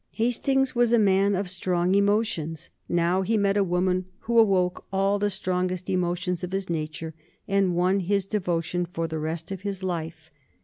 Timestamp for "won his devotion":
7.75-8.87